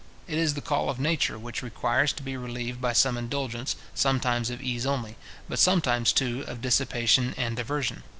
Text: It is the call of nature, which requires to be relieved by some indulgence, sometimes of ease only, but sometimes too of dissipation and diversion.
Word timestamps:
It 0.27 0.39
is 0.39 0.55
the 0.55 0.61
call 0.65 0.89
of 0.89 0.99
nature, 0.99 1.37
which 1.37 1.61
requires 1.61 2.11
to 2.13 2.23
be 2.23 2.35
relieved 2.35 2.81
by 2.81 2.91
some 2.91 3.19
indulgence, 3.19 3.75
sometimes 3.93 4.49
of 4.49 4.59
ease 4.59 4.83
only, 4.83 5.15
but 5.47 5.59
sometimes 5.59 6.11
too 6.11 6.43
of 6.47 6.59
dissipation 6.59 7.35
and 7.37 7.55
diversion. 7.55 8.01